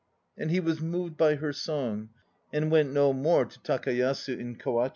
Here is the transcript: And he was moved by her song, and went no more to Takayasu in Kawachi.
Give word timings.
And 0.35 0.49
he 0.49 0.59
was 0.59 0.81
moved 0.81 1.15
by 1.15 1.35
her 1.35 1.53
song, 1.53 2.09
and 2.51 2.71
went 2.71 2.91
no 2.91 3.13
more 3.13 3.45
to 3.45 3.59
Takayasu 3.59 4.35
in 4.35 4.55
Kawachi. 4.55 4.89